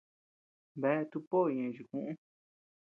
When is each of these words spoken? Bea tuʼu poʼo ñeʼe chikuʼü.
Bea 0.81 1.01
tuʼu 1.11 1.19
poʼo 1.29 1.47
ñeʼe 1.55 1.71
chikuʼü. 1.75 2.11